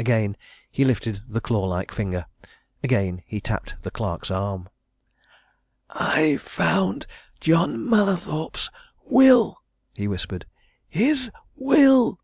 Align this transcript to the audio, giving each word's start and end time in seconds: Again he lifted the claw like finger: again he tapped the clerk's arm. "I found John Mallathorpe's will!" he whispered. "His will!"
Again 0.00 0.36
he 0.68 0.84
lifted 0.84 1.20
the 1.28 1.40
claw 1.40 1.64
like 1.64 1.92
finger: 1.92 2.26
again 2.82 3.22
he 3.24 3.40
tapped 3.40 3.80
the 3.84 3.90
clerk's 3.92 4.32
arm. 4.32 4.68
"I 5.88 6.38
found 6.38 7.06
John 7.40 7.88
Mallathorpe's 7.88 8.68
will!" 9.04 9.62
he 9.94 10.08
whispered. 10.08 10.46
"His 10.88 11.30
will!" 11.54 12.18